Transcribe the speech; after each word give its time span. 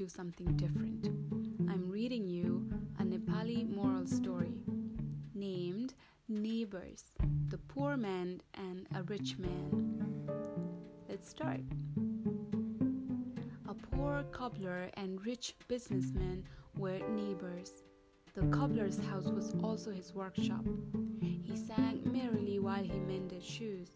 do 0.00 0.08
something 0.08 0.46
different. 0.56 1.08
I'm 1.68 1.90
reading 1.90 2.26
you 2.26 2.66
a 2.98 3.02
Nepali 3.02 3.68
moral 3.68 4.06
story 4.06 4.54
named 5.34 5.92
Neighbors 6.26 7.04
The 7.48 7.58
Poor 7.58 7.98
Man 7.98 8.40
and 8.54 8.86
a 8.96 9.02
Rich 9.02 9.36
Man. 9.36 10.26
Let's 11.06 11.28
start. 11.28 11.60
A 13.68 13.74
poor 13.74 14.24
cobbler 14.32 14.88
and 14.94 15.22
rich 15.26 15.54
businessman 15.68 16.44
were 16.78 17.00
neighbors. 17.10 17.82
The 18.34 18.46
cobbler's 18.46 18.98
house 19.10 19.26
was 19.26 19.54
also 19.62 19.90
his 19.90 20.14
workshop. 20.14 20.64
He 21.20 21.56
sang 21.56 22.00
merrily 22.06 22.58
while 22.58 22.82
he 22.82 22.98
mended 23.00 23.42
shoes. 23.42 23.90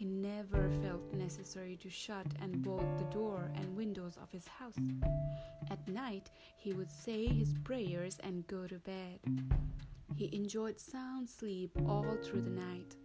He 0.00 0.06
never 0.06 0.70
felt 0.82 1.12
necessary 1.12 1.76
to 1.82 1.90
shut 1.90 2.24
and 2.40 2.62
bolt 2.62 2.96
the 2.96 3.04
door 3.14 3.50
and 3.54 3.76
windows 3.76 4.16
of 4.16 4.32
his 4.32 4.48
house. 4.48 4.78
At 5.70 5.86
night, 5.86 6.30
he 6.56 6.72
would 6.72 6.90
say 6.90 7.26
his 7.26 7.52
prayers 7.64 8.16
and 8.20 8.46
go 8.46 8.66
to 8.66 8.78
bed. 8.78 9.20
He 10.16 10.34
enjoyed 10.34 10.80
sound 10.80 11.28
sleep 11.28 11.72
all 11.86 12.16
through 12.24 12.40
the 12.40 12.48
night. 12.48 12.96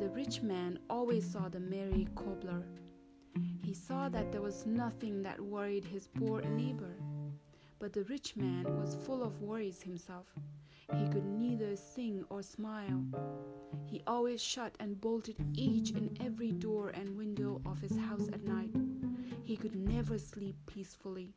The 0.00 0.08
rich 0.08 0.40
man 0.40 0.78
always 0.88 1.30
saw 1.30 1.50
the 1.50 1.60
merry 1.60 2.08
cobbler. 2.14 2.64
He 3.62 3.74
saw 3.74 4.08
that 4.08 4.32
there 4.32 4.40
was 4.40 4.64
nothing 4.64 5.22
that 5.24 5.38
worried 5.38 5.84
his 5.84 6.08
poor 6.18 6.40
neighbor. 6.40 6.96
But 7.78 7.92
the 7.92 8.04
rich 8.04 8.36
man 8.36 8.64
was 8.78 8.96
full 9.06 9.22
of 9.22 9.40
worries 9.40 9.82
himself. 9.82 10.26
He 10.96 11.08
could 11.08 11.26
neither 11.26 11.76
sing 11.76 12.24
or 12.30 12.42
smile. 12.42 13.04
He 13.86 14.02
always 14.06 14.42
shut 14.42 14.74
and 14.80 15.00
bolted 15.00 15.36
each 15.54 15.90
and 15.90 16.18
every 16.24 16.50
door 16.52 16.90
and 16.90 17.16
window 17.16 17.60
of 17.66 17.80
his 17.80 17.96
house 17.96 18.28
at 18.32 18.42
night. 18.44 18.74
He 19.44 19.56
could 19.56 19.76
never 19.76 20.18
sleep 20.18 20.56
peacefully. 20.66 21.34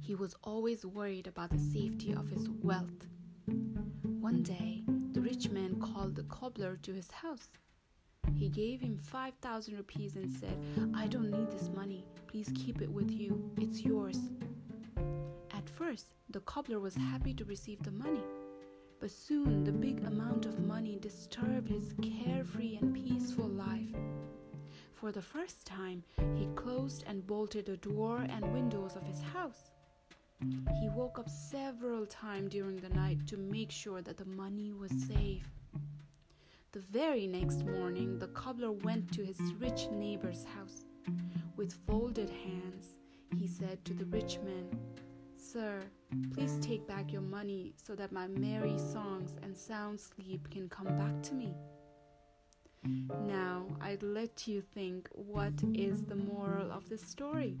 He 0.00 0.14
was 0.14 0.34
always 0.44 0.84
worried 0.84 1.26
about 1.26 1.50
the 1.50 1.58
safety 1.58 2.12
of 2.12 2.28
his 2.28 2.48
wealth. 2.62 3.06
One 4.20 4.42
day, 4.42 4.82
the 5.12 5.20
rich 5.20 5.48
man 5.50 5.80
called 5.80 6.14
the 6.14 6.24
cobbler 6.24 6.76
to 6.82 6.92
his 6.92 7.10
house. 7.10 7.48
He 8.34 8.48
gave 8.48 8.80
him 8.80 8.98
5,000 8.98 9.76
rupees 9.76 10.16
and 10.16 10.30
said, 10.30 10.58
I 10.94 11.06
don't 11.06 11.30
need 11.30 11.50
this 11.50 11.70
money. 11.74 12.04
Please 12.26 12.50
keep 12.54 12.82
it 12.82 12.90
with 12.90 13.10
you. 13.10 13.50
It's 13.58 13.82
yours. 13.82 14.03
First, 15.94 16.14
the 16.28 16.40
cobbler 16.40 16.80
was 16.80 16.96
happy 16.96 17.32
to 17.34 17.44
receive 17.44 17.80
the 17.84 17.92
money, 17.92 18.24
but 18.98 19.12
soon 19.12 19.62
the 19.62 19.70
big 19.70 20.02
amount 20.02 20.44
of 20.44 20.58
money 20.58 20.98
disturbed 21.00 21.68
his 21.68 21.94
carefree 22.02 22.78
and 22.82 22.92
peaceful 22.92 23.46
life. 23.46 23.94
For 24.94 25.12
the 25.12 25.22
first 25.22 25.64
time, 25.64 26.02
he 26.34 26.48
closed 26.56 27.04
and 27.06 27.24
bolted 27.24 27.66
the 27.66 27.76
door 27.76 28.26
and 28.28 28.52
windows 28.52 28.96
of 28.96 29.04
his 29.04 29.22
house. 29.22 29.70
He 30.80 30.88
woke 30.88 31.20
up 31.20 31.28
several 31.28 32.06
times 32.06 32.50
during 32.50 32.78
the 32.80 32.88
night 32.88 33.24
to 33.28 33.36
make 33.36 33.70
sure 33.70 34.02
that 34.02 34.16
the 34.16 34.24
money 34.24 34.72
was 34.72 34.90
safe. 35.06 35.48
The 36.72 36.80
very 36.80 37.28
next 37.28 37.64
morning, 37.64 38.18
the 38.18 38.34
cobbler 38.42 38.72
went 38.72 39.12
to 39.12 39.24
his 39.24 39.38
rich 39.60 39.86
neighbor's 39.92 40.44
house. 40.56 40.84
With 41.56 41.78
folded 41.86 42.30
hands, 42.30 42.96
he 43.38 43.46
said 43.46 43.84
to 43.84 43.94
the 43.94 44.06
rich 44.06 44.38
man, 44.44 44.53
Sir, 45.54 45.84
please 46.32 46.58
take 46.60 46.84
back 46.84 47.12
your 47.12 47.22
money 47.22 47.74
so 47.76 47.94
that 47.94 48.10
my 48.10 48.26
merry 48.26 48.76
songs 48.76 49.36
and 49.40 49.56
sound 49.56 50.00
sleep 50.00 50.50
can 50.50 50.68
come 50.68 50.88
back 50.98 51.22
to 51.22 51.34
me. 51.34 51.54
Now, 53.24 53.64
I'd 53.80 54.02
let 54.02 54.48
you 54.48 54.60
think 54.60 55.08
what 55.12 55.52
is 55.72 56.02
the 56.06 56.16
moral 56.16 56.72
of 56.72 56.88
the 56.88 56.98
story? 56.98 57.60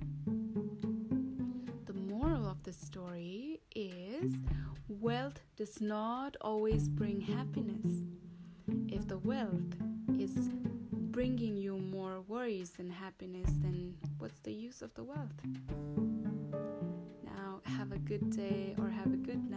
The 1.86 1.92
moral 1.92 2.48
of 2.48 2.64
the 2.64 2.72
story 2.72 3.60
is 3.76 4.32
wealth 4.88 5.40
does 5.56 5.80
not 5.80 6.36
always 6.40 6.88
bring 6.88 7.20
happiness. 7.20 8.02
If 8.88 9.06
the 9.06 9.18
wealth 9.18 9.76
is 10.18 10.50
bringing 11.12 11.56
you 11.56 11.76
more 11.76 12.22
worries 12.22 12.70
than 12.70 12.90
happiness, 12.90 13.52
then 13.62 13.94
what's 14.18 14.40
the 14.40 14.52
use 14.52 14.82
of 14.82 14.92
the 14.94 15.04
wealth? 15.04 16.13
Good 18.14 18.36
day 18.36 18.76
or 18.78 18.90
have 18.90 19.12
a 19.12 19.16
good 19.16 19.50
night. 19.50 19.53